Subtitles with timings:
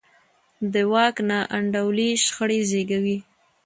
[0.73, 3.17] د واک ناانډولي شخړې زېږوي